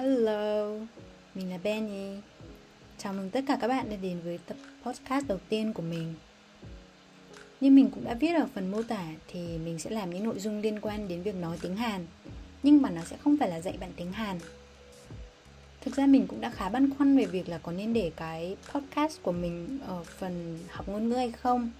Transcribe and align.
Hello, 0.00 0.68
mình 1.34 1.50
là 1.50 1.58
Benny. 1.62 2.16
Chào 2.98 3.12
mừng 3.12 3.30
tất 3.30 3.40
cả 3.48 3.58
các 3.60 3.68
bạn 3.68 3.90
đã 3.90 3.96
đến 3.96 4.20
với 4.24 4.38
tập 4.46 4.56
podcast 4.82 5.26
đầu 5.26 5.38
tiên 5.48 5.72
của 5.72 5.82
mình. 5.82 6.14
Như 7.60 7.70
mình 7.70 7.90
cũng 7.90 8.04
đã 8.04 8.14
viết 8.14 8.34
ở 8.34 8.46
phần 8.54 8.70
mô 8.70 8.82
tả 8.82 9.04
thì 9.28 9.58
mình 9.64 9.78
sẽ 9.78 9.90
làm 9.90 10.10
những 10.10 10.24
nội 10.24 10.38
dung 10.38 10.60
liên 10.60 10.80
quan 10.80 11.08
đến 11.08 11.22
việc 11.22 11.34
nói 11.34 11.58
tiếng 11.62 11.76
Hàn, 11.76 12.06
nhưng 12.62 12.82
mà 12.82 12.90
nó 12.90 13.02
sẽ 13.04 13.16
không 13.16 13.36
phải 13.36 13.48
là 13.48 13.60
dạy 13.60 13.76
bạn 13.80 13.90
tiếng 13.96 14.12
Hàn. 14.12 14.38
Thực 15.80 15.96
ra 15.96 16.06
mình 16.06 16.26
cũng 16.26 16.40
đã 16.40 16.50
khá 16.50 16.68
băn 16.68 16.90
khoăn 16.94 17.16
về 17.16 17.26
việc 17.26 17.48
là 17.48 17.58
có 17.58 17.72
nên 17.72 17.92
để 17.92 18.10
cái 18.16 18.56
podcast 18.72 19.22
của 19.22 19.32
mình 19.32 19.78
ở 19.86 20.04
phần 20.04 20.58
học 20.70 20.88
ngôn 20.88 21.08
ngữ 21.08 21.16
hay 21.16 21.32
không. 21.32 21.70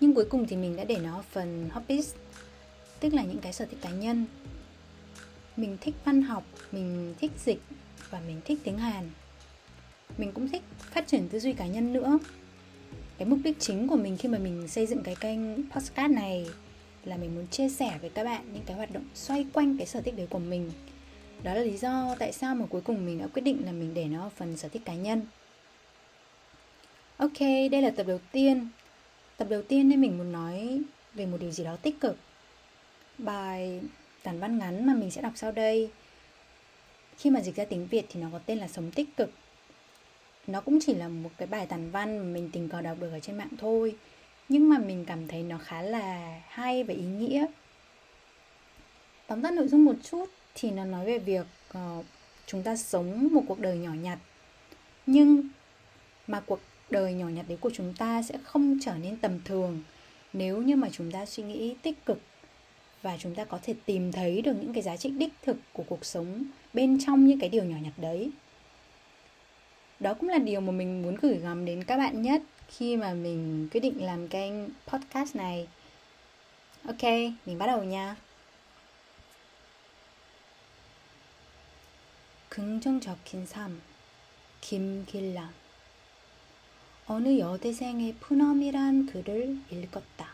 Nhưng 0.00 0.14
cuối 0.14 0.24
cùng 0.24 0.46
thì 0.46 0.56
mình 0.56 0.76
đã 0.76 0.84
để 0.84 0.96
nó 0.96 1.16
ở 1.16 1.22
phần 1.30 1.68
hobbies, 1.72 2.14
tức 3.00 3.14
là 3.14 3.22
những 3.22 3.38
cái 3.38 3.52
sở 3.52 3.64
thích 3.64 3.78
cá 3.82 3.90
nhân 3.90 4.26
mình 5.56 5.76
thích 5.80 5.94
văn 6.04 6.22
học, 6.22 6.44
mình 6.72 7.14
thích 7.20 7.32
dịch 7.44 7.60
và 8.10 8.20
mình 8.26 8.40
thích 8.44 8.58
tiếng 8.64 8.78
hàn. 8.78 9.10
Mình 10.18 10.32
cũng 10.32 10.48
thích 10.48 10.62
phát 10.78 11.06
triển 11.06 11.28
tư 11.28 11.38
duy 11.38 11.52
cá 11.52 11.66
nhân 11.66 11.92
nữa. 11.92 12.18
Cái 13.18 13.28
mục 13.28 13.38
đích 13.44 13.60
chính 13.60 13.88
của 13.88 13.96
mình 13.96 14.16
khi 14.16 14.28
mà 14.28 14.38
mình 14.38 14.68
xây 14.68 14.86
dựng 14.86 15.02
cái 15.02 15.16
kênh 15.20 15.70
podcast 15.70 16.12
này 16.12 16.46
là 17.04 17.16
mình 17.16 17.34
muốn 17.34 17.46
chia 17.46 17.68
sẻ 17.68 17.98
với 18.00 18.10
các 18.10 18.24
bạn 18.24 18.44
những 18.52 18.62
cái 18.66 18.76
hoạt 18.76 18.92
động 18.92 19.04
xoay 19.14 19.46
quanh 19.52 19.78
cái 19.78 19.86
sở 19.86 20.00
thích 20.00 20.16
đấy 20.16 20.26
của 20.30 20.38
mình. 20.38 20.70
Đó 21.42 21.54
là 21.54 21.60
lý 21.60 21.76
do 21.76 22.16
tại 22.18 22.32
sao 22.32 22.54
mà 22.54 22.66
cuối 22.66 22.80
cùng 22.80 23.06
mình 23.06 23.18
đã 23.18 23.26
quyết 23.26 23.42
định 23.42 23.62
là 23.64 23.72
mình 23.72 23.94
để 23.94 24.04
nó 24.04 24.30
phần 24.36 24.56
sở 24.56 24.68
thích 24.68 24.82
cá 24.84 24.94
nhân. 24.94 25.22
Ok, 27.16 27.40
đây 27.70 27.82
là 27.82 27.90
tập 27.90 28.06
đầu 28.06 28.20
tiên. 28.32 28.68
Tập 29.36 29.46
đầu 29.50 29.62
tiên 29.62 29.88
nên 29.88 30.00
mình 30.00 30.18
muốn 30.18 30.32
nói 30.32 30.80
về 31.14 31.26
một 31.26 31.36
điều 31.40 31.50
gì 31.50 31.64
đó 31.64 31.76
tích 31.76 32.00
cực. 32.00 32.16
Bài 33.18 33.80
tản 34.24 34.40
văn 34.40 34.58
ngắn 34.58 34.86
mà 34.86 34.94
mình 34.94 35.10
sẽ 35.10 35.22
đọc 35.22 35.32
sau 35.36 35.52
đây. 35.52 35.90
Khi 37.18 37.30
mà 37.30 37.40
dịch 37.40 37.56
ra 37.56 37.64
tiếng 37.64 37.86
Việt 37.86 38.06
thì 38.08 38.20
nó 38.20 38.28
có 38.32 38.38
tên 38.46 38.58
là 38.58 38.68
sống 38.68 38.90
tích 38.90 39.16
cực. 39.16 39.30
Nó 40.46 40.60
cũng 40.60 40.78
chỉ 40.86 40.94
là 40.94 41.08
một 41.08 41.30
cái 41.36 41.48
bài 41.48 41.66
tản 41.66 41.90
văn 41.90 42.18
mà 42.18 42.24
mình 42.24 42.50
tình 42.52 42.68
cờ 42.68 42.80
đọc 42.80 42.96
được 43.00 43.10
ở 43.10 43.20
trên 43.20 43.38
mạng 43.38 43.48
thôi 43.58 43.96
nhưng 44.48 44.68
mà 44.68 44.78
mình 44.78 45.04
cảm 45.04 45.28
thấy 45.28 45.42
nó 45.42 45.58
khá 45.58 45.82
là 45.82 46.40
hay 46.48 46.84
và 46.84 46.94
ý 46.94 47.04
nghĩa. 47.04 47.46
Tóm 49.26 49.42
tắt 49.42 49.52
nội 49.52 49.68
dung 49.68 49.84
một 49.84 49.94
chút 50.10 50.26
thì 50.54 50.70
nó 50.70 50.84
nói 50.84 51.06
về 51.06 51.18
việc 51.18 51.46
uh, 51.78 52.04
chúng 52.46 52.62
ta 52.62 52.76
sống 52.76 53.28
một 53.32 53.42
cuộc 53.48 53.60
đời 53.60 53.78
nhỏ 53.78 53.90
nhặt. 53.92 54.18
Nhưng 55.06 55.48
mà 56.26 56.40
cuộc 56.40 56.60
đời 56.90 57.14
nhỏ 57.14 57.28
nhặt 57.28 57.44
đấy 57.48 57.58
của 57.60 57.70
chúng 57.74 57.94
ta 57.98 58.22
sẽ 58.22 58.38
không 58.44 58.78
trở 58.82 58.94
nên 58.94 59.16
tầm 59.16 59.40
thường 59.44 59.82
nếu 60.32 60.62
như 60.62 60.76
mà 60.76 60.88
chúng 60.92 61.12
ta 61.12 61.26
suy 61.26 61.42
nghĩ 61.42 61.74
tích 61.82 62.06
cực 62.06 62.18
và 63.03 63.17
chúng 63.19 63.35
ta 63.35 63.45
có 63.45 63.59
thể 63.63 63.75
tìm 63.85 64.11
thấy 64.11 64.41
được 64.41 64.53
những 64.61 64.73
cái 64.73 64.83
giá 64.83 64.97
trị 64.97 65.09
đích 65.09 65.33
thực 65.41 65.57
của 65.73 65.83
cuộc 65.83 66.05
sống 66.05 66.43
bên 66.73 66.97
trong 67.05 67.25
những 67.25 67.39
cái 67.39 67.49
điều 67.49 67.63
nhỏ 67.63 67.77
nhặt 67.81 67.93
đấy 67.97 68.31
đó 69.99 70.13
cũng 70.13 70.29
là 70.29 70.37
điều 70.37 70.61
mà 70.61 70.71
mình 70.71 71.01
muốn 71.01 71.15
gửi 71.21 71.37
gắm 71.37 71.65
đến 71.65 71.83
các 71.83 71.97
bạn 71.97 72.21
nhất 72.21 72.41
khi 72.67 72.97
mà 72.97 73.13
mình 73.13 73.67
quyết 73.71 73.79
định 73.79 74.05
làm 74.05 74.27
kênh 74.27 74.53
podcast 74.87 75.35
này 75.35 75.67
ok 76.85 77.03
mình 77.45 77.57
bắt 77.57 77.67
đầu 77.67 77.83
nha 77.83 78.15
긍정적인 82.49 83.45
삶 83.45 83.79
김길란 84.61 85.53
어느 87.07 87.39
여대생의 87.39 88.15
푸념이란 88.19 89.05
글을 89.07 89.57
읽었다. 89.71 90.32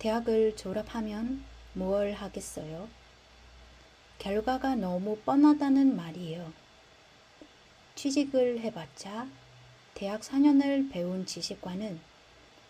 대학을 0.00 0.56
졸업하면 0.56 1.44
뭘 1.74 2.12
하겠어요? 2.12 2.88
결과가 4.18 4.74
너무 4.74 5.18
뻔하다는 5.18 5.94
말이에요. 5.94 6.50
취직을 7.96 8.60
해봤자 8.60 9.28
대학 9.92 10.22
4년을 10.22 10.90
배운 10.90 11.26
지식과는 11.26 12.00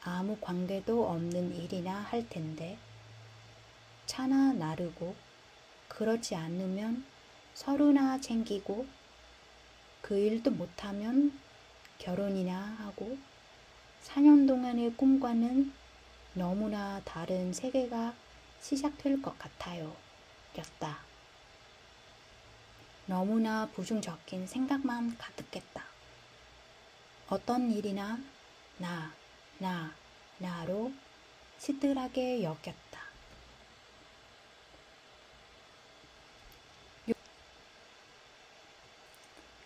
아무 0.02 0.38
관계도 0.40 1.08
없는 1.08 1.54
일이나 1.54 2.00
할 2.00 2.28
텐데 2.28 2.76
차나 4.06 4.54
나르고 4.54 5.14
그렇지 5.86 6.34
않으면 6.34 7.04
서류나 7.54 8.20
챙기고 8.20 8.86
그 10.02 10.18
일도 10.18 10.50
못하면 10.50 11.38
결혼이나 11.98 12.60
하고 12.80 13.16
4년 14.02 14.48
동안의 14.48 14.94
꿈과는 14.94 15.78
너무나 16.34 17.00
다른 17.04 17.52
세계가 17.52 18.14
시작될 18.60 19.20
것 19.20 19.36
같아요. 19.38 19.96
였다. 20.56 20.98
너무나 23.06 23.66
부정적인 23.66 24.46
생각만 24.46 25.18
가득했다. 25.18 25.84
어떤 27.28 27.72
일이나 27.72 28.20
나, 28.78 29.12
나, 29.58 29.92
나로 30.38 30.92
시들하게 31.58 32.44
여겼다. 32.44 33.00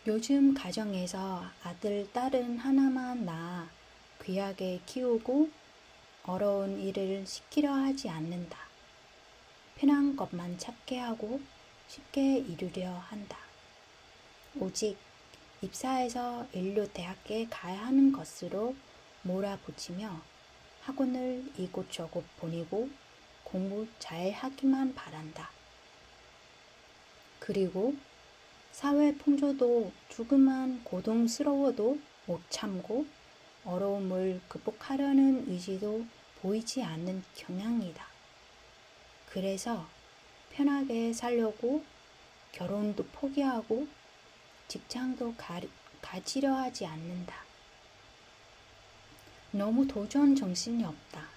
요즘 0.07 0.53
가정에서 0.53 1.45
아들, 1.63 2.11
딸은 2.13 2.59
하나만 2.59 3.25
낳아 3.25 3.69
귀하게 4.23 4.81
키우고 4.85 5.64
어려운 6.27 6.81
일을 6.81 7.27
시키려 7.27 7.71
하지 7.71 8.09
않는다. 8.09 8.59
편한 9.77 10.17
것만 10.17 10.57
찾게 10.59 10.99
하고 10.99 11.41
쉽게 11.89 12.39
이루려 12.39 12.91
한다. 12.93 13.37
오직 14.59 14.97
입사해서 15.61 16.47
인류 16.53 16.89
대학에 16.93 17.47
가야 17.51 17.87
하는 17.87 18.11
것으로 18.12 18.75
몰아붙이며 19.23 20.23
학원을 20.83 21.45
이곳저곳 21.59 22.25
보내고 22.39 22.89
공부 23.43 23.87
잘 23.99 24.31
하기만 24.31 24.95
바란다. 24.95 25.51
그리고 27.39 27.95
사회 28.73 29.15
풍조도 29.15 29.93
조금만 30.09 30.83
고동스러워도 30.85 31.99
못 32.27 32.41
참고 32.49 33.05
어려움을 33.65 34.41
극복하려는 34.49 35.49
의지도 35.49 36.05
보이지 36.41 36.83
않는 36.83 37.23
경향이다. 37.35 38.07
그래서 39.27 39.87
편하게 40.51 41.13
살려고 41.13 41.85
결혼도 42.53 43.05
포기하고 43.07 43.89
직장도 44.69 45.35
가, 45.37 45.61
가지려 46.01 46.55
하지 46.55 46.87
않는다. 46.87 47.45
너무 49.51 49.87
도전 49.87 50.37
정신이 50.37 50.85
없다. 50.85 51.29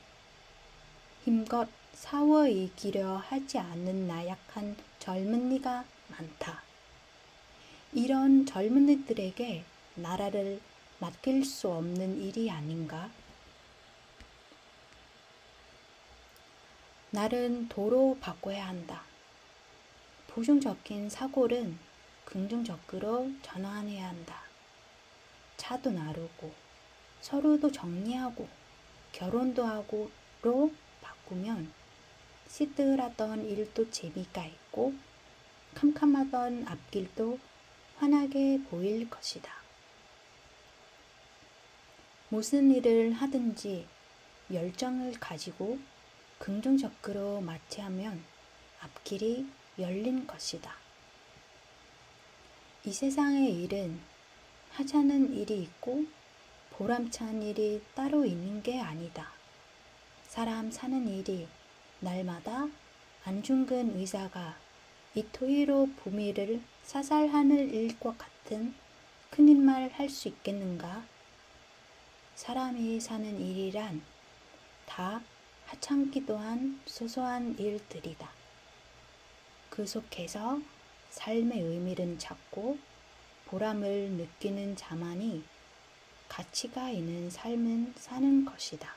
힘껏 1.24 1.68
사워 1.94 2.48
이기려 2.48 3.18
하지 3.18 3.58
않는 3.58 4.08
나약한 4.08 4.76
젊은이가 5.00 5.86
많다. 6.10 6.64
이런 7.94 8.46
젊은이들에게 8.46 9.64
나라를 9.96 10.60
맡길 11.00 11.46
수 11.46 11.70
없는 11.70 12.20
일이 12.20 12.50
아닌가? 12.50 13.12
날은 17.12 17.70
도로 17.70 18.18
바꿔야 18.20 18.68
한다. 18.68 19.04
부정적인 20.28 21.10
사고는 21.10 21.78
긍정적으로 22.26 23.32
전환해야 23.44 24.10
한다. 24.10 24.42
차도 25.58 25.92
나르고 25.92 26.52
서로도 27.22 27.72
정리하고 27.72 28.48
결혼도 29.12 29.64
하고로 29.64 30.72
바꾸면 31.02 31.72
시들하던 32.48 33.48
일도 33.48 33.92
재미가 33.92 34.46
있고 34.46 34.94
캄캄하던 35.76 36.68
앞길도 36.68 37.38
환하게 37.98 38.62
보일 38.70 39.08
것이다. 39.10 39.57
무슨 42.30 42.76
일을 42.76 43.14
하든지 43.14 43.88
열정을 44.54 45.14
가지고 45.14 45.80
긍정적으로 46.40 47.42
마취하면 47.42 48.22
앞길이 48.82 49.46
열린 49.80 50.28
것이다. 50.28 50.76
이 52.86 52.92
세상의 52.92 53.64
일은 53.64 54.00
하자는 54.72 55.34
일이 55.36 55.64
있고 55.64 56.06
보람찬 56.72 57.42
일이 57.44 57.82
따로 57.96 58.26
있는 58.26 58.62
게 58.62 58.80
아니다. 58.80 59.32
사람 60.28 60.70
사는 60.70 61.08
일이 61.08 61.48
날마다 62.02 62.68
안중근 63.24 63.98
의사가 63.98 64.58
이토이로 65.16 65.90
부미를 65.98 66.62
사살하는 66.84 67.74
일과 67.74 68.14
같은 68.16 68.76
큰일 69.32 69.60
말 69.60 69.90
할 69.94 70.10
수 70.10 70.28
있겠는가? 70.28 71.06
사람이 72.38 73.00
사는 73.00 73.42
일이란 73.42 74.04
다 74.86 75.24
하찮기도 75.66 76.38
한 76.38 76.80
소소한 76.86 77.58
일들이다. 77.58 78.30
그 79.72 79.88
속에서 79.88 80.62
삶의 81.10 81.60
의미를 81.60 82.20
찾고 82.20 82.78
보람을 83.48 84.12
느끼는 84.12 84.76
자만이 84.76 85.44
가치가 86.30 86.92
있는 86.92 87.32
삶을 87.32 87.94
사는 87.96 88.46
것이다. 88.46 88.96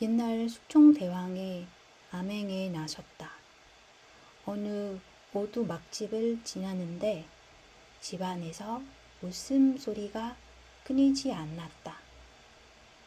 옛날 0.00 0.48
숙종대왕의 0.48 1.66
암행에 2.12 2.68
나섰다. 2.68 3.32
어느 4.44 5.00
오두 5.34 5.66
막집을 5.66 6.44
지나는데 6.44 7.26
집안에서 8.00 8.80
웃음소리가 9.22 10.36
끊이지 10.84 11.32
않았다. 11.32 11.98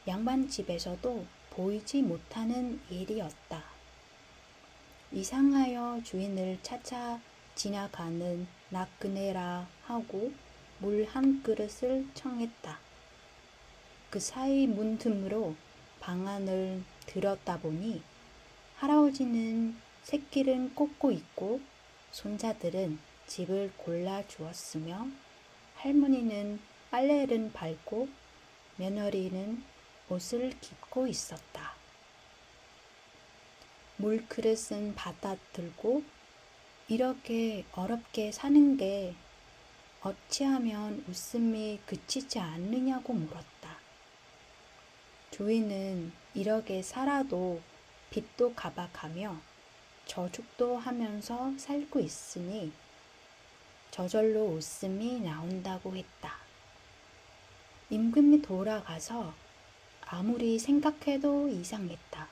양반 0.07 0.50
집에서도 0.50 1.25
보이지 1.51 2.01
못하는 2.01 2.79
일이었다. 2.89 3.63
이상하여 5.11 6.01
주인을 6.03 6.59
찾아 6.61 7.19
지나가는 7.56 8.47
나그네라 8.69 9.67
하고 9.83 10.31
물 10.79 11.06
한 11.06 11.44
그릇을 11.44 12.07
청했다. 12.13 12.79
그 14.09 14.19
사이 14.19 14.65
문틈으로 14.65 15.56
방 16.00 16.27
안을 16.27 16.83
들었다 17.06 17.59
보니 17.59 18.01
할아버지는 18.77 19.75
새끼를 20.03 20.73
꽂고 20.73 21.11
있고 21.11 21.59
손자들은 22.11 22.97
집을 23.27 23.73
골라 23.77 24.25
주었으며 24.27 25.07
할머니는 25.79 26.59
빨래를 26.91 27.51
밟고 27.53 28.09
며느리는 28.75 29.63
옷을 30.09 30.51
깁고 30.59 31.07
있었다. 31.07 31.73
물그릇은 33.95 34.95
받아 34.95 35.37
들고 35.53 36.03
이렇게 36.89 37.63
어렵게 37.71 38.33
사는 38.33 38.75
게 38.75 39.15
어찌하면 40.01 41.05
웃음이 41.07 41.79
그치지 41.85 42.39
않느냐고 42.39 43.13
물었다. 43.13 43.77
주인은 45.31 46.11
이렇게 46.33 46.81
살아도 46.81 47.61
빚도 48.09 48.53
가박하며 48.53 49.37
저축도 50.07 50.77
하면서 50.77 51.53
살고 51.57 52.01
있으니 52.01 52.73
저절로 53.91 54.45
웃음이 54.45 55.21
나온다고 55.21 55.95
했다. 55.95 56.38
임금이 57.89 58.41
돌아가서 58.41 59.33
아무리 60.01 60.59
생각해도 60.59 61.47
이상했다. 61.50 62.27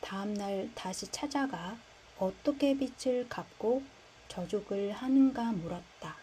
다음날 0.00 0.70
다시 0.74 1.06
찾아가 1.10 1.76
어떻게 2.18 2.76
빚을 2.76 3.28
갚고 3.28 3.82
저축을 4.28 4.92
하는가 4.92 5.52
물었다. 5.52 6.16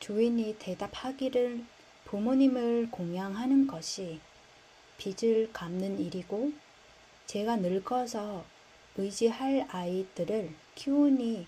주인이 0.00 0.56
대답하기를 0.58 1.64
부모님을 2.04 2.90
공양하는 2.90 3.66
것이 3.66 4.20
빚을 4.98 5.52
갚는 5.52 6.00
일이고 6.00 6.52
제가 7.26 7.56
늙어서 7.56 8.44
의지할 8.96 9.66
아이들을 9.70 10.52
키우니 10.74 11.46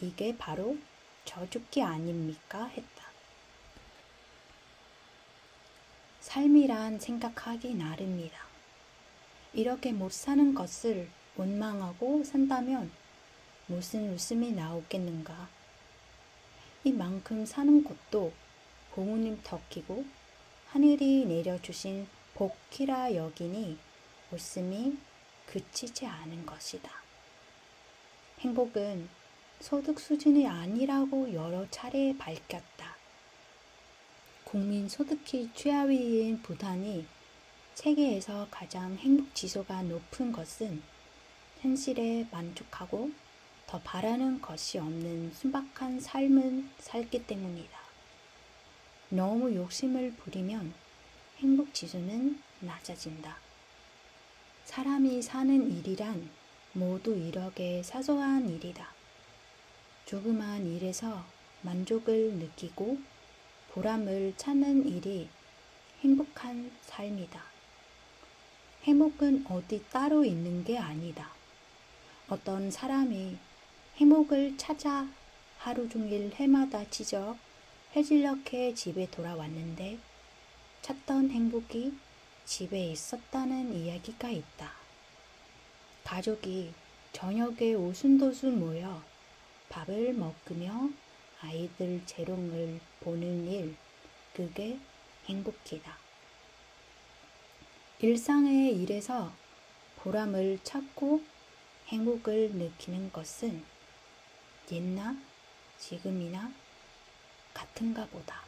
이게 0.00 0.36
바로 0.36 0.76
저축기 1.24 1.82
아닙니까? 1.82 2.66
했다. 2.66 3.06
삶이란 6.20 6.98
생각하기 6.98 7.74
나름이다. 7.74 8.46
이렇게 9.54 9.92
못 9.92 10.12
사는 10.12 10.54
것을 10.54 11.08
원망하고 11.36 12.24
산다면 12.24 12.90
무슨 13.66 14.12
웃음이 14.12 14.52
나오겠는가? 14.52 15.48
이만큼 16.84 17.46
사는 17.46 17.82
것도 17.82 18.32
부모님 18.92 19.40
덕이고 19.42 20.04
하늘이 20.68 21.24
내려주신 21.24 22.06
복이라 22.34 23.14
여기니 23.14 23.78
웃음이 24.30 24.98
그치지 25.46 26.06
않은 26.06 26.44
것이다. 26.44 26.90
행복은 28.40 29.08
소득 29.60 29.98
수준이 29.98 30.46
아니라고 30.46 31.32
여러 31.32 31.68
차례 31.70 32.16
밝혔다. 32.16 32.96
국민 34.44 34.88
소득이 34.88 35.50
최하위인 35.54 36.42
부탄이 36.42 37.06
세계에서 37.74 38.48
가장 38.50 38.96
행복 38.96 39.34
지수가 39.34 39.82
높은 39.82 40.32
것은 40.32 40.82
현실에 41.60 42.26
만족하고 42.30 43.10
더 43.66 43.80
바라는 43.80 44.40
것이 44.40 44.78
없는 44.78 45.32
순박한 45.32 46.00
삶을 46.00 46.64
살기 46.78 47.26
때문이다. 47.26 47.78
너무 49.10 49.54
욕심을 49.54 50.12
부리면 50.12 50.72
행복 51.38 51.74
지수는 51.74 52.40
낮아진다. 52.60 53.36
사람이 54.64 55.22
사는 55.22 55.70
일이란 55.70 56.30
모두 56.72 57.16
이렇게 57.16 57.82
사소한 57.82 58.48
일이다. 58.48 58.95
조그만 60.06 60.64
일에서 60.64 61.24
만족을 61.62 62.34
느끼고 62.34 62.96
보람을 63.72 64.34
찾는 64.36 64.86
일이 64.86 65.28
행복한 66.02 66.70
삶이다. 66.82 67.42
행복은 68.84 69.46
어디 69.48 69.84
따로 69.90 70.24
있는 70.24 70.62
게 70.62 70.78
아니다. 70.78 71.32
어떤 72.28 72.70
사람이 72.70 73.36
행복을 73.96 74.56
찾아 74.56 75.08
하루 75.58 75.88
종일 75.88 76.32
해마다 76.34 76.88
찢어 76.88 77.36
해질녘에 77.96 78.74
집에 78.74 79.10
돌아왔는데 79.10 79.98
찾던 80.82 81.30
행복이 81.32 81.92
집에 82.44 82.92
있었다는 82.92 83.74
이야기가 83.74 84.30
있다. 84.30 84.70
가족이 86.04 86.72
저녁에 87.12 87.74
오순도순 87.74 88.60
모여 88.60 89.02
밥을 89.68 90.12
먹으며 90.14 90.90
아이들 91.40 92.02
재롱을 92.06 92.80
보는 93.00 93.46
일, 93.46 93.76
그게 94.34 94.78
행복이다. 95.26 95.98
일상의 98.00 98.76
일에서 98.82 99.32
보람을 99.96 100.60
찾고 100.62 101.22
행복을 101.88 102.52
느끼는 102.52 103.12
것은 103.12 103.64
옛날, 104.70 105.16
지금이나 105.78 106.52
같은가 107.54 108.06
보다. 108.06 108.46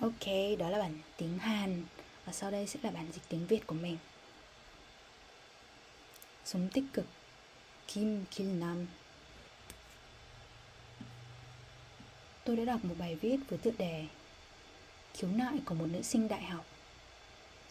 Ok, 0.00 0.56
đó 0.58 0.70
là 0.70 0.78
bản 0.78 0.98
tiếng 1.16 1.38
Hàn 1.38 1.82
và 2.24 2.32
sau 2.32 2.50
đây 2.50 2.66
sẽ 2.66 2.80
là 2.82 2.90
bản 2.90 3.12
dịch 3.12 3.28
tiếng 3.28 3.46
Việt 3.46 3.66
của 3.66 3.74
mình. 3.74 3.98
Sống 6.44 6.68
tích 6.72 6.84
cực 6.92 7.06
Kim 7.88 8.24
Kil 8.30 8.46
Nam. 8.46 8.86
Tôi 12.44 12.56
đã 12.56 12.64
đọc 12.64 12.84
một 12.84 12.94
bài 12.98 13.14
viết 13.14 13.36
với 13.48 13.58
tựa 13.58 13.70
đề 13.78 14.06
Khiếu 15.14 15.30
nại 15.30 15.54
của 15.64 15.74
một 15.74 15.86
nữ 15.86 16.02
sinh 16.02 16.28
đại 16.28 16.42
học. 16.42 16.66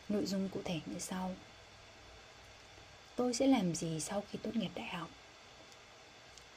Nội 0.09 0.25
dung 0.25 0.50
cụ 0.50 0.62
thể 0.65 0.79
như 0.86 1.00
sau. 1.00 1.36
Tôi 3.15 3.33
sẽ 3.33 3.47
làm 3.47 3.75
gì 3.75 4.00
sau 4.00 4.24
khi 4.31 4.39
tốt 4.43 4.55
nghiệp 4.55 4.69
đại 4.75 4.88
học? 4.88 5.09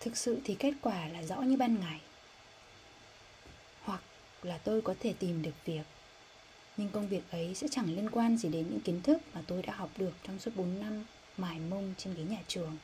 Thực 0.01 0.17
sự 0.17 0.41
thì 0.45 0.57
kết 0.59 0.75
quả 0.83 1.09
là 1.09 1.23
rõ 1.23 1.37
như 1.37 1.57
ban 1.57 1.81
ngày. 1.81 2.01
Hoặc 3.83 4.03
là 4.43 4.59
tôi 4.59 4.83
có 4.83 4.95
thể 5.01 5.15
tìm 5.19 5.43
được 5.43 5.65
việc, 5.65 5.85
Nhưng 6.77 6.89
công 6.89 7.09
việc 7.09 7.31
ấy 7.31 7.55
sẽ 7.55 7.67
chẳng 7.71 7.97
liên 7.97 8.11
quan 8.11 8.37
gì 8.37 8.49
đến 8.49 8.67
những 8.71 8.81
kiến 8.81 9.03
thức 9.03 9.19
mà 9.35 9.43
tôi 9.47 9.63
đã 9.63 9.75
học 9.75 9.91
được 9.97 10.13
trong 10.27 10.39
suốt 10.39 10.51
4 10.57 10.81
năm 10.81 11.05
mải 11.37 11.59
mông 11.59 11.95
trên 11.99 12.15
ghế 12.15 12.23
nhà 12.23 12.43
trường. 12.49 12.79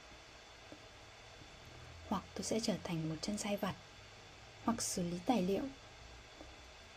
Hoặc 2.09 2.23
tôi 2.35 2.45
sẽ 2.45 2.61
trở 2.61 2.75
thành 2.85 3.09
một 3.09 3.17
chân 3.23 3.39
sai 3.39 3.57
vặt 3.57 3.75
Hoặc 4.65 4.83
xử 4.83 5.03
lý 5.03 5.19
tài 5.27 5.43
liệu 5.43 5.63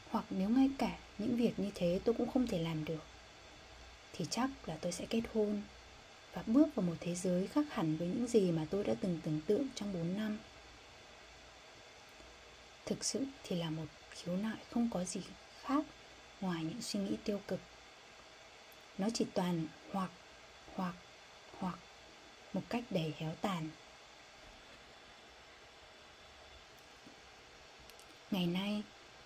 Hoặc 0.10 0.26
nếu 0.30 0.50
ngay 0.50 0.70
cả 0.78 0.98
những 1.18 1.38
việc 1.38 1.60
như 1.60 1.72
thế 1.76 2.00
tôi 2.04 2.16
cũng 2.18 2.32
không 2.32 2.48
thể 2.48 2.60
làm 2.60 2.86
được 2.86 3.04
Thì 4.14 4.26
chắc 4.30 4.50
là 4.66 4.78
tôi 4.82 4.92
sẽ 4.92 5.06
kết 5.10 5.22
hôn 5.34 5.62
và 6.34 6.44
bước 6.48 6.76
vào 6.76 6.86
một 6.86 6.96
thế 7.00 7.16
giới 7.16 7.48
khác 7.48 7.66
hẳn 7.70 7.98
với 7.98 8.08
những 8.08 8.28
gì 8.28 8.52
mà 8.52 8.66
tôi 8.70 8.84
đã 8.84 8.94
từng 9.02 9.20
tưởng 9.24 9.42
tượng 9.48 9.68
trong 9.76 9.94
4 9.94 10.18
năm. 10.18 10.38
Thực 12.86 13.06
sự 13.06 13.26
thì 13.44 13.56
là 13.56 13.70
một 13.70 13.86
khiếu 14.12 14.38
nại 14.38 14.58
không 14.72 14.90
có 14.94 15.04
gì 15.04 15.22
khác 15.62 15.84
ngoài 16.42 16.64
những 16.64 16.82
suy 16.82 17.00
nghĩ 17.00 17.18
tiêu 17.24 17.42
cực. 17.48 17.60
Nó 18.98 19.08
chỉ 19.14 19.26
toàn 19.34 19.68
hoặc, 19.92 20.12
hoặc, 20.76 20.94
hoặc 21.60 21.80
một 22.54 22.62
cách 22.70 22.84
đầy 22.90 23.14
héo 23.18 23.36
tàn. 23.42 23.70
Ngày 28.32 28.48
nay, 28.48 28.84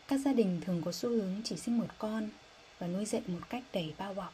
các 0.08 0.20
gia 0.20 0.34
đình 0.34 0.62
thường 0.66 0.82
có 0.86 0.92
xu 0.92 1.10
hướng 1.10 1.42
chỉ 1.44 1.58
sinh 1.58 1.78
một 1.80 1.88
con 1.98 2.30
và 2.80 2.88
nuôi 2.88 3.06
dạy 3.06 3.22
một 3.28 3.50
cách 3.50 3.64
đầy 3.74 3.94
bao 3.98 4.14
bọc. 4.14 4.34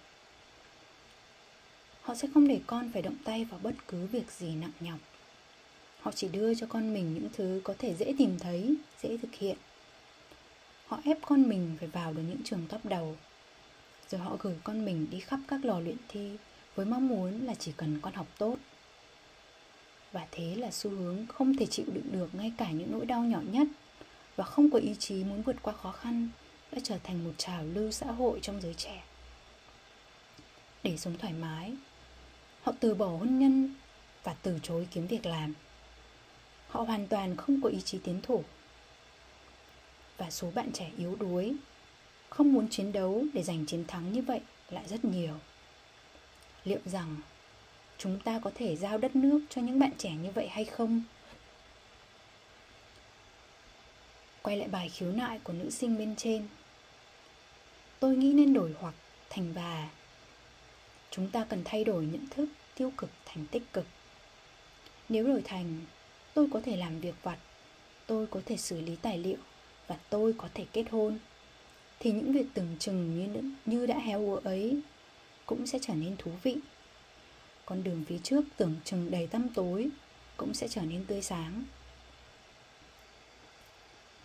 Họ 2.02 2.16
sẽ 2.16 2.28
không 2.34 2.48
để 2.48 2.62
con 2.68 2.92
phải 2.94 3.02
động 3.02 3.16
tay 3.24 3.46
vào 3.46 3.60
bất 3.64 3.76
cứ 3.88 4.06
việc 4.06 4.32
gì 4.32 4.56
nặng 4.56 4.72
nhọc. 4.80 5.00
Họ 6.00 6.12
chỉ 6.16 6.28
đưa 6.28 6.56
cho 6.56 6.68
con 6.70 6.94
mình 6.94 7.14
những 7.14 7.30
thứ 7.34 7.62
có 7.64 7.74
thể 7.78 7.96
dễ 7.96 8.14
tìm 8.18 8.40
thấy 8.40 8.76
dễ 9.02 9.18
thực 9.18 9.36
hiện. 9.36 9.58
Họ 10.88 11.00
ép 11.06 11.18
con 11.22 11.50
mình 11.50 11.76
phải 11.80 11.88
vào 11.88 12.14
được 12.14 12.22
những 12.28 12.44
trường 12.44 12.68
top 12.70 12.86
đầu. 12.86 13.18
Rồi 14.10 14.22
họ 14.22 14.38
gửi 14.40 14.56
con 14.64 14.86
mình 14.86 15.08
đi 15.12 15.20
khắp 15.20 15.40
các 15.48 15.66
lò 15.66 15.80
luyện 15.80 15.98
thi 16.08 16.38
với 16.76 16.86
mong 16.86 17.08
muốn 17.08 17.46
là 17.46 17.56
chỉ 17.56 17.72
cần 17.78 18.00
con 18.02 18.14
học 18.14 18.28
tốt. 18.38 18.56
Và 20.12 20.28
thế 20.32 20.56
là 20.56 20.72
xu 20.72 20.90
hướng 20.90 21.26
không 21.28 21.58
thể 21.58 21.66
chịu 21.66 21.86
đựng 21.94 22.12
được 22.12 22.36
ngay 22.36 22.54
cả 22.58 22.72
những 22.72 22.92
nỗi 22.92 23.06
đau 23.06 23.24
nhỏ 23.24 23.42
nhất 23.52 23.68
và 24.40 24.46
không 24.46 24.70
có 24.72 24.80
ý 24.80 24.96
chí 25.00 25.24
muốn 25.24 25.42
vượt 25.42 25.56
qua 25.62 25.74
khó 25.74 25.92
khăn, 25.92 26.30
đã 26.72 26.80
trở 26.84 26.98
thành 27.04 27.24
một 27.24 27.32
trào 27.38 27.64
lưu 27.64 27.92
xã 27.92 28.12
hội 28.12 28.40
trong 28.42 28.62
giới 28.62 28.74
trẻ. 28.74 29.04
Để 30.84 30.98
sống 30.98 31.18
thoải 31.18 31.34
mái, 31.34 31.74
họ 32.62 32.74
từ 32.80 32.96
bỏ 32.96 33.06
hôn 33.06 33.40
nhân 33.40 33.76
và 34.24 34.36
từ 34.42 34.60
chối 34.64 34.88
kiếm 34.92 35.08
việc 35.08 35.26
làm. 35.26 35.54
Họ 36.68 36.82
hoàn 36.82 37.08
toàn 37.08 37.36
không 37.36 37.62
có 37.62 37.70
ý 37.70 37.82
chí 37.82 38.00
tiến 38.04 38.22
thủ. 38.24 38.44
Và 40.18 40.32
số 40.32 40.52
bạn 40.52 40.72
trẻ 40.74 40.92
yếu 40.98 41.16
đuối, 41.16 41.56
không 42.30 42.54
muốn 42.54 42.68
chiến 42.70 42.92
đấu 42.92 43.26
để 43.34 43.44
giành 43.44 43.66
chiến 43.66 43.86
thắng 43.88 44.14
như 44.14 44.22
vậy 44.22 44.42
lại 44.70 44.84
rất 44.88 45.06
nhiều. 45.06 45.34
Liệu 46.64 46.80
rằng 46.86 47.16
chúng 47.98 48.20
ta 48.20 48.40
có 48.44 48.52
thể 48.56 48.76
giao 48.76 48.98
đất 48.98 49.16
nước 49.16 49.42
cho 49.50 49.62
những 49.62 49.80
bạn 49.80 49.92
trẻ 49.98 50.12
như 50.12 50.32
vậy 50.32 50.48
hay 50.48 50.66
không? 50.66 51.04
Quay 54.42 54.58
lại 54.58 54.68
bài 54.68 54.90
khiếu 54.90 55.12
nại 55.12 55.40
của 55.44 55.54
nữ 55.54 55.70
sinh 55.70 55.98
bên 55.98 56.16
trên. 56.16 56.48
Tôi 58.00 58.16
nghĩ 58.16 58.34
nên 58.34 58.54
đổi 58.54 58.76
hoặc 58.80 58.94
thành 59.30 59.54
và 59.54 59.90
chúng 61.12 61.30
ta 61.30 61.46
cần 61.50 61.62
thay 61.66 61.84
đổi 61.84 62.06
nhận 62.06 62.28
thức 62.30 62.50
tiêu 62.76 62.92
cực 62.98 63.10
thành 63.26 63.46
tích 63.46 63.74
cực. 63.74 63.86
Nếu 65.10 65.28
đổi 65.28 65.42
thành, 65.42 65.82
tôi 66.34 66.48
có 66.54 66.62
thể 66.66 66.76
làm 66.76 67.00
việc 67.00 67.16
vặt, 67.24 67.38
tôi 68.08 68.28
có 68.28 68.42
thể 68.46 68.58
xử 68.58 68.82
lý 68.82 68.96
tài 68.96 69.18
liệu 69.18 69.38
và 69.88 69.98
tôi 70.10 70.34
có 70.38 70.50
thể 70.54 70.66
kết 70.74 70.86
hôn, 70.92 71.20
thì 72.00 72.12
những 72.12 72.34
việc 72.34 72.46
tưởng 72.54 72.76
chừng 72.80 73.34
như 73.34 73.52
như 73.66 73.86
đã 73.86 74.00
héo 74.00 74.20
úa 74.20 74.36
ấy 74.44 74.82
cũng 75.46 75.68
sẽ 75.68 75.80
trở 75.82 75.94
nên 75.94 76.16
thú 76.18 76.32
vị. 76.44 76.58
Con 77.66 77.84
đường 77.84 78.04
phía 78.08 78.18
trước 78.24 78.42
tưởng 78.58 78.76
chừng 78.86 79.12
đầy 79.12 79.28
tăm 79.28 79.50
tối 79.50 79.90
cũng 80.38 80.54
sẽ 80.54 80.68
trở 80.68 80.82
nên 80.82 81.06
tươi 81.06 81.22
sáng 81.22 81.64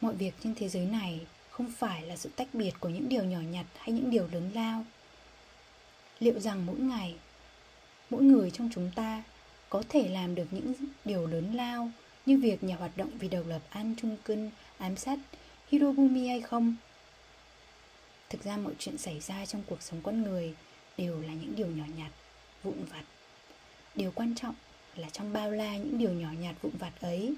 mọi 0.05 0.15
việc 0.15 0.35
trên 0.43 0.55
thế 0.55 0.69
giới 0.69 0.87
này 0.87 1.21
không 1.51 1.73
phải 1.79 2.03
là 2.03 2.17
sự 2.17 2.31
tách 2.37 2.49
biệt 2.53 2.73
của 2.81 2.89
những 2.89 3.09
điều 3.09 3.25
nhỏ 3.25 3.41
nhặt 3.41 3.67
hay 3.77 3.93
những 3.93 4.11
điều 4.11 4.29
lớn 4.33 4.51
lao 4.55 4.85
liệu 6.21 6.41
rằng 6.41 6.67
mỗi 6.67 6.79
ngày 6.79 7.17
mỗi 8.11 8.23
người 8.23 8.51
trong 8.51 8.71
chúng 8.75 8.91
ta 8.95 9.23
có 9.69 9.83
thể 9.89 10.09
làm 10.09 10.35
được 10.35 10.47
những 10.51 10.75
điều 11.05 11.27
lớn 11.27 11.55
lao 11.55 11.91
như 12.27 12.39
việc 12.39 12.65
nhà 12.65 12.77
hoạt 12.77 12.97
động 12.97 13.11
vì 13.19 13.29
độc 13.29 13.47
lập 13.47 13.61
An 13.71 13.95
Trung 14.01 14.17
Cân 14.25 14.51
ám 14.79 14.97
sát 14.97 15.19
Hirobumi 15.69 16.29
hay 16.29 16.41
không? 16.41 16.75
Thực 18.31 18.45
ra 18.45 18.57
mọi 18.57 18.73
chuyện 18.79 18.99
xảy 18.99 19.21
ra 19.21 19.47
trong 19.47 19.63
cuộc 19.67 19.83
sống 19.83 20.01
con 20.03 20.23
người 20.23 20.55
đều 20.99 21.21
là 21.21 21.33
những 21.33 21.57
điều 21.57 21.67
nhỏ 21.67 21.85
nhặt, 21.99 22.11
vụn 22.63 22.85
vặt. 22.85 23.05
Điều 23.95 24.11
quan 24.11 24.35
trọng 24.35 24.55
là 24.97 25.11
trong 25.11 25.33
bao 25.33 25.51
la 25.51 25.77
những 25.77 25.99
điều 25.99 26.13
nhỏ 26.13 26.29
nhặt 26.41 26.55
vụn 26.63 26.73
vặt 26.79 26.93
ấy, 27.01 27.35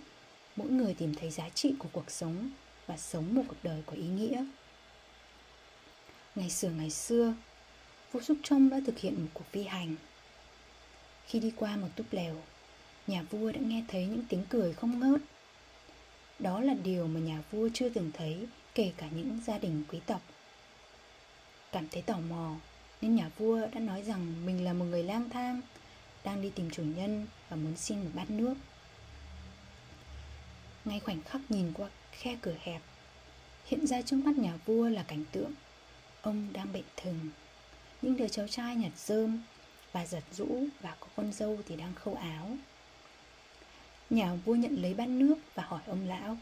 mỗi 0.56 0.68
người 0.68 0.94
tìm 0.94 1.14
thấy 1.14 1.30
giá 1.30 1.48
trị 1.48 1.74
của 1.78 1.88
cuộc 1.92 2.10
sống 2.10 2.50
và 2.86 2.96
sống 2.96 3.34
một 3.34 3.42
cuộc 3.48 3.56
đời 3.62 3.82
có 3.86 3.92
ý 3.92 4.06
nghĩa. 4.06 4.44
Ngày 6.34 6.50
xưa 6.50 6.70
ngày 6.70 6.90
xưa, 6.90 7.34
vua 8.12 8.20
Súc 8.20 8.36
Trông 8.42 8.70
đã 8.70 8.80
thực 8.86 8.98
hiện 8.98 9.22
một 9.22 9.28
cuộc 9.34 9.44
phi 9.52 9.62
hành. 9.62 9.96
Khi 11.26 11.40
đi 11.40 11.52
qua 11.56 11.76
một 11.76 11.88
túp 11.96 12.06
lều, 12.10 12.34
nhà 13.06 13.22
vua 13.30 13.52
đã 13.52 13.60
nghe 13.60 13.84
thấy 13.88 14.06
những 14.06 14.24
tiếng 14.28 14.44
cười 14.48 14.72
không 14.72 15.00
ngớt. 15.00 15.20
Đó 16.38 16.60
là 16.60 16.74
điều 16.84 17.06
mà 17.06 17.20
nhà 17.20 17.42
vua 17.50 17.68
chưa 17.74 17.88
từng 17.88 18.10
thấy 18.14 18.46
kể 18.74 18.92
cả 18.96 19.08
những 19.16 19.40
gia 19.46 19.58
đình 19.58 19.84
quý 19.88 20.00
tộc. 20.06 20.22
Cảm 21.72 21.88
thấy 21.88 22.02
tò 22.02 22.18
mò 22.18 22.54
nên 23.00 23.16
nhà 23.16 23.30
vua 23.38 23.60
đã 23.74 23.80
nói 23.80 24.02
rằng 24.02 24.46
mình 24.46 24.64
là 24.64 24.72
một 24.72 24.84
người 24.84 25.02
lang 25.02 25.30
thang 25.30 25.60
đang 26.24 26.42
đi 26.42 26.50
tìm 26.50 26.70
chủ 26.70 26.82
nhân 26.82 27.26
và 27.48 27.56
muốn 27.56 27.76
xin 27.76 27.98
một 27.98 28.10
bát 28.14 28.30
nước. 28.30 28.54
Ngay 30.86 31.00
khoảnh 31.00 31.20
khắc 31.22 31.40
nhìn 31.48 31.72
qua 31.74 31.88
khe 32.12 32.36
cửa 32.42 32.54
hẹp, 32.62 32.82
hiện 33.64 33.86
ra 33.86 34.02
trước 34.02 34.16
mắt 34.16 34.38
nhà 34.38 34.52
vua 34.66 34.88
là 34.88 35.02
cảnh 35.02 35.24
tượng 35.32 35.52
ông 36.22 36.52
đang 36.52 36.72
bệnh 36.72 36.84
thừng. 36.96 37.20
Những 38.02 38.16
đứa 38.16 38.28
cháu 38.28 38.48
trai 38.48 38.76
nhặt 38.76 38.92
rơm 38.96 39.42
và 39.92 40.06
giật 40.06 40.24
rũ 40.32 40.64
và 40.80 40.96
có 41.00 41.06
con 41.16 41.32
dâu 41.32 41.58
thì 41.68 41.76
đang 41.76 41.94
khâu 41.94 42.14
áo. 42.14 42.56
Nhà 44.10 44.34
vua 44.34 44.54
nhận 44.54 44.82
lấy 44.82 44.94
bát 44.94 45.08
nước 45.08 45.34
và 45.54 45.62
hỏi 45.62 45.80
ông 45.86 46.08
lão 46.08 46.36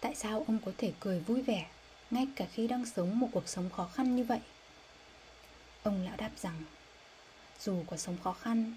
Tại 0.00 0.14
sao 0.14 0.44
ông 0.46 0.58
có 0.64 0.72
thể 0.78 0.92
cười 1.00 1.20
vui 1.20 1.42
vẻ 1.42 1.66
ngay 2.10 2.28
cả 2.36 2.46
khi 2.52 2.66
đang 2.66 2.86
sống 2.86 3.18
một 3.18 3.28
cuộc 3.32 3.48
sống 3.48 3.70
khó 3.70 3.88
khăn 3.94 4.16
như 4.16 4.24
vậy? 4.24 4.40
Ông 5.82 6.04
lão 6.04 6.16
đáp 6.16 6.30
rằng 6.42 6.62
Dù 7.60 7.82
cuộc 7.86 7.96
sống 7.96 8.16
khó 8.24 8.32
khăn 8.32 8.74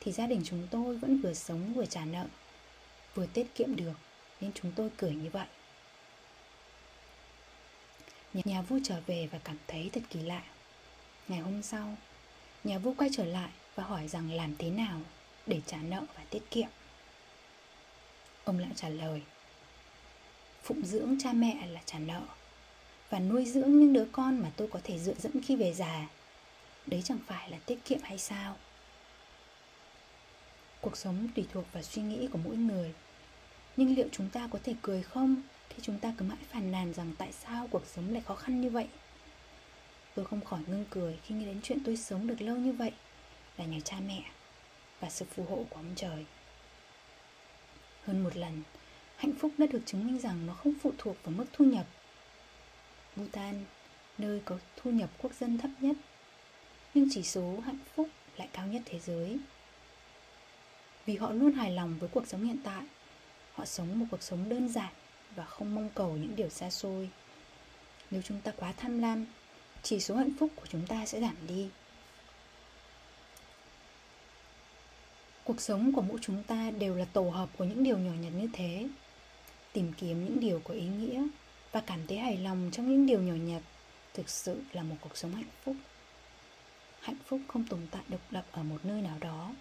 Thì 0.00 0.12
gia 0.12 0.26
đình 0.26 0.42
chúng 0.44 0.66
tôi 0.70 0.96
vẫn 0.96 1.20
vừa 1.20 1.34
sống 1.34 1.74
vừa 1.74 1.86
trả 1.86 2.04
nợ 2.04 2.26
Vừa 3.14 3.26
tiết 3.26 3.54
kiệm 3.54 3.76
được, 3.76 3.94
Nên 4.40 4.52
chúng 4.52 4.72
tôi 4.76 4.90
cười 4.96 5.14
như 5.14 5.30
vậy. 5.30 5.46
Nhà 8.34 8.62
vua 8.62 8.78
trở 8.84 9.00
về 9.06 9.28
và 9.32 9.38
cảm 9.44 9.56
thấy 9.66 9.90
thật 9.92 10.00
kỳ 10.10 10.20
lạ. 10.20 10.42
Ngày 11.28 11.38
hôm 11.38 11.62
sau, 11.62 11.96
Nhà 12.64 12.78
vua 12.78 12.94
quay 12.98 13.10
trở 13.12 13.24
lại 13.24 13.50
và 13.74 13.84
hỏi 13.84 14.08
rằng 14.08 14.32
làm 14.32 14.56
thế 14.56 14.70
nào 14.70 15.00
để 15.46 15.60
trả 15.66 15.76
nợ 15.76 16.02
và 16.16 16.24
tiết 16.30 16.50
kiệm. 16.50 16.68
Ông 18.44 18.58
lão 18.58 18.70
trả 18.76 18.88
lời, 18.88 19.22
Phụng 20.62 20.86
dưỡng 20.86 21.16
cha 21.22 21.32
mẹ 21.32 21.66
là 21.66 21.80
trả 21.86 21.98
nợ, 21.98 22.22
Và 23.10 23.18
nuôi 23.18 23.44
dưỡng 23.44 23.80
những 23.80 23.92
đứa 23.92 24.06
con 24.12 24.38
mà 24.38 24.50
tôi 24.56 24.68
có 24.68 24.80
thể 24.84 24.98
dựa 24.98 25.14
dẫm 25.14 25.32
khi 25.42 25.56
về 25.56 25.72
già. 25.72 26.08
Đấy 26.86 27.02
chẳng 27.04 27.18
phải 27.26 27.50
là 27.50 27.58
tiết 27.66 27.84
kiệm 27.84 27.98
hay 28.02 28.18
sao? 28.18 28.56
Cuộc 30.80 30.96
sống 30.96 31.28
tùy 31.34 31.46
thuộc 31.52 31.72
vào 31.72 31.82
suy 31.82 32.02
nghĩ 32.02 32.28
của 32.32 32.38
mỗi 32.44 32.56
người. 32.56 32.94
Nhưng 33.76 33.94
liệu 33.94 34.08
chúng 34.12 34.28
ta 34.28 34.48
có 34.52 34.58
thể 34.64 34.74
cười 34.82 35.02
không 35.02 35.42
Khi 35.68 35.76
chúng 35.82 35.98
ta 35.98 36.14
cứ 36.18 36.24
mãi 36.24 36.38
phàn 36.50 36.72
nàn 36.72 36.92
rằng 36.92 37.12
tại 37.18 37.32
sao 37.32 37.68
cuộc 37.70 37.86
sống 37.86 38.12
lại 38.12 38.22
khó 38.26 38.34
khăn 38.34 38.60
như 38.60 38.70
vậy? 38.70 38.88
Tôi 40.14 40.24
không 40.24 40.44
khỏi 40.44 40.60
ngưng 40.66 40.84
cười 40.90 41.18
khi 41.22 41.34
nghĩ 41.34 41.44
đến 41.44 41.60
chuyện 41.62 41.78
tôi 41.84 41.96
sống 41.96 42.26
được 42.26 42.42
lâu 42.42 42.56
như 42.56 42.72
vậy 42.72 42.92
Là 43.56 43.64
nhờ 43.64 43.80
cha 43.80 43.96
mẹ 44.06 44.22
và 45.00 45.10
sự 45.10 45.24
phù 45.34 45.44
hộ 45.44 45.64
của 45.70 45.76
ông 45.76 45.92
trời. 45.96 46.26
Hơn 48.04 48.24
một 48.24 48.36
lần 48.36 48.62
Hạnh 49.16 49.32
phúc 49.38 49.52
đã 49.58 49.66
được 49.66 49.82
chứng 49.86 50.06
minh 50.06 50.18
rằng 50.18 50.46
nó 50.46 50.52
không 50.52 50.74
phụ 50.82 50.92
thuộc 50.98 51.16
vào 51.24 51.34
mức 51.36 51.44
thu 51.52 51.64
nhập. 51.64 51.86
Bhutan, 53.16 53.64
nơi 54.18 54.40
có 54.44 54.58
thu 54.76 54.90
nhập 54.90 55.10
quốc 55.22 55.32
dân 55.40 55.58
thấp 55.58 55.70
nhất 55.80 55.96
Nhưng 56.94 57.08
chỉ 57.10 57.22
số 57.22 57.60
hạnh 57.64 57.78
phúc 57.94 58.08
lại 58.36 58.48
cao 58.52 58.66
nhất 58.66 58.82
thế 58.84 58.98
giới. 58.98 59.38
Vì 61.06 61.16
họ 61.16 61.30
luôn 61.30 61.52
hài 61.52 61.70
lòng 61.72 61.98
với 61.98 62.08
cuộc 62.08 62.26
sống 62.26 62.44
hiện 62.44 62.58
tại. 62.64 62.82
Họ 63.54 63.64
sống 63.64 63.98
một 63.98 64.06
cuộc 64.10 64.22
sống 64.22 64.48
đơn 64.48 64.68
giản 64.68 64.92
và 65.36 65.44
không 65.44 65.74
mong 65.74 65.90
cầu 65.94 66.16
những 66.16 66.36
điều 66.36 66.48
xa 66.48 66.70
xôi. 66.70 67.10
Nếu 68.10 68.22
chúng 68.22 68.40
ta 68.40 68.52
quá 68.56 68.72
tham 68.76 68.98
lam, 68.98 69.26
Chỉ 69.82 70.00
số 70.00 70.16
hạnh 70.16 70.32
phúc 70.38 70.50
của 70.56 70.66
chúng 70.66 70.86
ta 70.86 71.06
sẽ 71.06 71.20
giảm 71.20 71.36
đi. 71.48 71.68
Cuộc 75.44 75.60
sống 75.60 75.92
của 75.92 76.02
mỗi 76.02 76.18
chúng 76.22 76.42
ta 76.42 76.70
đều 76.70 76.94
là 76.94 77.04
tổ 77.04 77.22
hợp 77.22 77.48
của 77.58 77.64
những 77.64 77.84
điều 77.84 77.98
nhỏ 77.98 78.12
nhặt 78.20 78.32
như 78.36 78.48
thế. 78.52 78.88
Tìm 79.72 79.92
kiếm 79.92 80.24
những 80.24 80.40
điều 80.40 80.60
có 80.64 80.74
ý 80.74 80.86
nghĩa 80.86 81.28
Và 81.72 81.80
cảm 81.80 82.06
thấy 82.06 82.18
hài 82.18 82.36
lòng 82.36 82.70
trong 82.72 82.88
những 82.88 83.06
điều 83.06 83.20
nhỏ 83.20 83.34
nhặt 83.34 83.62
Thực 84.14 84.28
sự 84.28 84.62
là 84.72 84.82
một 84.82 84.96
cuộc 85.00 85.16
sống 85.16 85.32
hạnh 85.32 85.50
phúc. 85.64 85.76
Hạnh 87.00 87.16
phúc 87.26 87.40
không 87.48 87.64
tồn 87.64 87.80
tại 87.90 88.02
độc 88.08 88.20
lập 88.30 88.44
ở 88.52 88.62
một 88.62 88.84
nơi 88.84 89.02
nào 89.02 89.18
đó. 89.20 89.52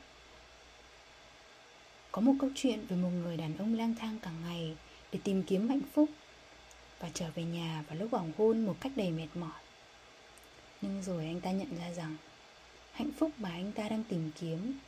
Có 2.11 2.21
một 2.21 2.33
câu 2.39 2.49
chuyện 2.55 2.85
về 2.85 2.95
một 2.95 3.09
người 3.09 3.37
đàn 3.37 3.57
ông 3.57 3.77
lang 3.77 3.95
thang 3.95 4.19
cả 4.21 4.31
ngày 4.43 4.75
Để 5.11 5.19
tìm 5.23 5.43
kiếm 5.43 5.69
hạnh 5.69 5.81
phúc 5.93 6.09
Và 6.99 7.09
trở 7.13 7.25
về 7.35 7.43
nhà 7.43 7.83
vào 7.87 7.97
lúc 7.99 8.11
hoàng 8.11 8.31
hôn 8.37 8.65
một 8.65 8.75
cách 8.79 8.91
đầy 8.95 9.11
mệt 9.11 9.27
mỏi. 9.35 9.61
Nhưng 10.81 11.03
rồi 11.03 11.25
anh 11.25 11.41
ta 11.41 11.51
nhận 11.51 11.77
ra 11.77 11.91
rằng 11.91 12.15
Hạnh 12.91 13.11
phúc 13.17 13.31
mà 13.37 13.49
anh 13.49 13.71
ta 13.71 13.89
đang 13.89 14.03
tìm 14.03 14.31
kiếm 14.39 14.79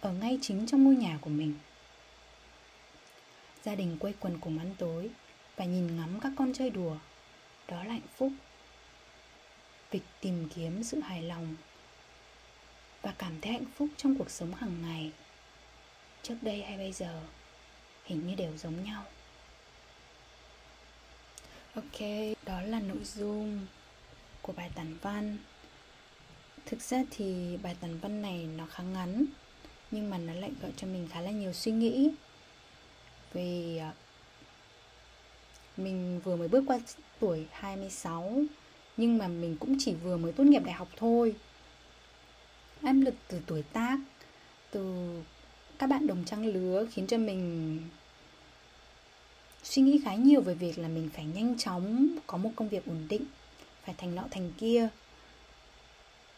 ở 0.00 0.12
ngay 0.12 0.38
chính 0.42 0.66
trong 0.66 0.84
ngôi 0.84 0.96
nhà 0.96 1.18
của 1.20 1.30
mình. 1.30 1.54
Gia 3.64 3.74
đình 3.74 3.96
quây 4.00 4.14
quần 4.20 4.38
cùng 4.40 4.58
ăn 4.58 4.74
tối 4.78 5.10
và 5.56 5.64
nhìn 5.64 5.96
ngắm 5.96 6.20
các 6.20 6.32
con 6.36 6.52
chơi 6.52 6.70
đùa, 6.70 6.96
đó 7.68 7.84
là 7.84 7.92
hạnh 7.92 8.08
phúc. 8.16 8.32
Việc 9.90 10.02
tìm 10.20 10.48
kiếm 10.54 10.82
sự 10.82 11.00
hài 11.00 11.22
lòng 11.22 11.56
và 13.02 13.14
cảm 13.18 13.40
thấy 13.40 13.52
hạnh 13.52 13.70
phúc 13.76 13.88
trong 13.96 14.18
cuộc 14.18 14.30
sống 14.30 14.54
hàng 14.54 14.82
ngày 14.82 15.12
trước 16.22 16.34
đây 16.42 16.62
hay 16.62 16.76
bây 16.76 16.92
giờ, 16.92 17.20
hình 18.04 18.26
như 18.26 18.34
đều 18.34 18.56
giống 18.56 18.84
nhau. 18.84 19.04
Ok, 21.74 22.00
đó 22.46 22.60
là 22.60 22.80
nội 22.80 23.04
dung 23.04 23.66
của 24.42 24.52
bài 24.52 24.70
tản 24.74 24.96
văn. 25.02 25.36
Thực 26.66 26.80
ra 26.80 27.02
thì 27.10 27.56
bài 27.62 27.76
tản 27.80 27.98
văn 27.98 28.22
này 28.22 28.48
nó 28.56 28.66
khá 28.66 28.82
ngắn, 28.82 29.24
nhưng 29.90 30.10
mà 30.10 30.18
nó 30.18 30.32
lại 30.32 30.50
gợi 30.62 30.72
cho 30.76 30.86
mình 30.86 31.08
khá 31.12 31.20
là 31.20 31.30
nhiều 31.30 31.52
suy 31.52 31.72
nghĩ. 31.72 32.10
Vì 33.32 33.76
à, 33.76 33.92
mình 35.76 36.20
vừa 36.24 36.36
mới 36.36 36.48
bước 36.48 36.64
qua 36.66 36.78
tuổi 37.20 37.46
26 37.50 38.42
nhưng 38.96 39.18
mà 39.18 39.28
mình 39.28 39.56
cũng 39.60 39.76
chỉ 39.78 39.94
vừa 39.94 40.16
mới 40.16 40.32
tốt 40.32 40.44
nghiệp 40.44 40.62
đại 40.64 40.74
học 40.74 40.88
thôi. 40.96 41.34
Áp 42.82 42.92
lực 42.92 43.14
từ 43.28 43.40
tuổi 43.46 43.62
tác, 43.62 43.98
từ 44.70 45.12
các 45.80 45.86
bạn 45.86 46.06
đồng 46.06 46.24
trang 46.24 46.46
lứa 46.46 46.86
khiến 46.92 47.06
cho 47.06 47.18
mình 47.18 47.78
suy 49.62 49.82
nghĩ 49.82 50.00
khá 50.04 50.14
nhiều 50.14 50.40
về 50.40 50.54
việc 50.54 50.78
là 50.78 50.88
mình 50.88 51.10
phải 51.14 51.24
nhanh 51.24 51.58
chóng 51.58 52.08
có 52.26 52.38
một 52.38 52.50
công 52.56 52.68
việc 52.68 52.86
ổn 52.86 53.06
định, 53.08 53.24
phải 53.84 53.94
thành 53.98 54.14
nọ 54.14 54.22
thành 54.30 54.52
kia. 54.58 54.88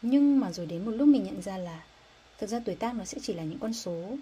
Nhưng 0.01 0.39
mà 0.39 0.51
rồi 0.51 0.65
đến 0.65 0.85
một 0.85 0.91
lúc 0.91 1.07
mình 1.07 1.23
nhận 1.23 1.41
ra 1.41 1.57
là 1.57 1.83
thực 2.37 2.49
ra 2.49 2.59
tuổi 2.65 2.75
tác 2.75 2.95
nó 2.95 3.05
sẽ 3.05 3.17
chỉ 3.21 3.33
là 3.33 3.43
những 3.43 3.59
con 3.59 3.73
số. 3.73 4.17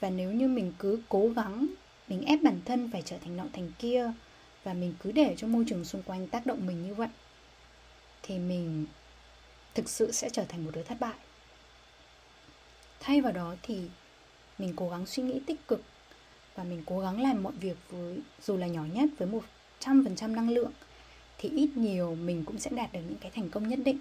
Và 0.00 0.10
nếu 0.10 0.32
như 0.32 0.48
mình 0.48 0.72
cứ 0.78 1.02
cố 1.08 1.28
gắng, 1.28 1.66
mình 2.08 2.22
ép 2.22 2.42
bản 2.42 2.60
thân 2.64 2.90
phải 2.92 3.02
trở 3.02 3.18
thành 3.18 3.36
nọ 3.36 3.44
thành 3.52 3.72
kia 3.78 4.12
và 4.64 4.74
mình 4.74 4.94
cứ 5.02 5.12
để 5.12 5.34
cho 5.36 5.46
môi 5.46 5.64
trường 5.68 5.84
xung 5.84 6.02
quanh 6.02 6.26
tác 6.26 6.46
động 6.46 6.66
mình 6.66 6.86
như 6.86 6.94
vậy, 6.94 7.08
thì 8.22 8.38
mình 8.38 8.86
thực 9.74 9.88
sự 9.88 10.12
sẽ 10.12 10.30
trở 10.30 10.44
thành 10.44 10.64
một 10.64 10.70
đứa 10.74 10.82
thất 10.82 11.00
bại. 11.00 11.16
Thay 13.00 13.20
vào 13.20 13.32
đó 13.32 13.54
thì 13.62 13.88
mình 14.58 14.72
cố 14.76 14.88
gắng 14.88 15.06
suy 15.06 15.22
nghĩ 15.22 15.40
tích 15.46 15.68
cực 15.68 15.82
và 16.54 16.64
mình 16.64 16.82
cố 16.86 17.00
gắng 17.00 17.22
làm 17.22 17.42
mọi 17.42 17.52
việc 17.52 17.76
với, 17.90 18.18
dù 18.42 18.56
là 18.56 18.66
nhỏ 18.66 18.82
nhất, 18.94 19.08
với 19.18 19.28
một 19.28 19.44
trăm 19.78 20.04
phần 20.04 20.16
trăm 20.16 20.36
năng 20.36 20.50
lượng, 20.50 20.72
thì 21.38 21.48
ít 21.48 21.70
nhiều 21.76 22.14
mình 22.14 22.44
cũng 22.44 22.58
sẽ 22.58 22.70
đạt 22.70 22.92
được 22.92 23.00
những 23.08 23.18
cái 23.20 23.30
thành 23.30 23.50
công 23.50 23.68
nhất 23.68 23.78
định 23.84 23.98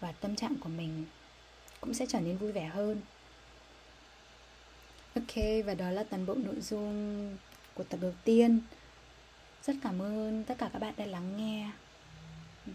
và 0.00 0.12
tâm 0.12 0.36
trạng 0.36 0.54
của 0.60 0.68
mình 0.68 1.04
cũng 1.80 1.94
sẽ 1.94 2.06
trở 2.06 2.20
nên 2.20 2.36
vui 2.36 2.52
vẻ 2.52 2.64
hơn. 2.64 3.00
Ok, 5.14 5.44
và 5.66 5.74
đó 5.74 5.90
là 5.90 6.04
toàn 6.04 6.26
bộ 6.26 6.34
nội 6.34 6.60
dung 6.60 7.36
của 7.74 7.84
tập 7.84 7.98
đầu 8.02 8.12
tiên. 8.24 8.60
Rất 9.64 9.76
cảm 9.82 10.02
ơn 10.02 10.44
tất 10.44 10.54
cả 10.58 10.70
các 10.72 10.78
bạn 10.78 10.94
đã 10.96 11.06
lắng 11.06 11.36
nghe 11.36 11.70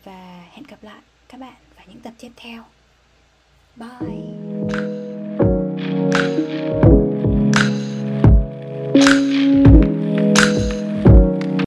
và 0.04 0.48
hẹn 0.52 0.64
gặp 0.64 0.84
lại 0.84 1.02
các 1.28 1.40
bạn 1.40 1.56
vào 1.76 1.86
những 1.88 2.00
tập 2.00 2.14
tiếp 2.18 2.32
theo. 2.36 2.66
Bye! 3.76 4.33
Thank 6.34 6.50
you. 6.50 7.03